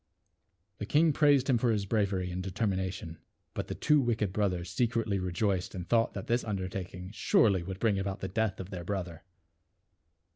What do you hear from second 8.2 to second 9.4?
death of their brother.